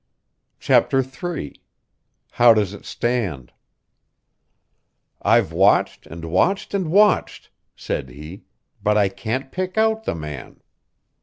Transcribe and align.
CHAPTER 0.59 1.03
III 1.03 1.61
"How 2.31 2.55
does 2.55 2.73
it 2.73 2.85
stand" 2.85 3.53
"I've 5.21 5.51
watched 5.51 6.07
and 6.07 6.25
watched 6.25 6.73
and 6.73 6.89
watched," 6.89 7.51
said 7.75 8.09
he, 8.09 8.45
"but 8.81 8.97
I 8.97 9.09
can't 9.09 9.51
pick 9.51 9.77
out 9.77 10.05
the 10.05 10.15
man. 10.15 10.61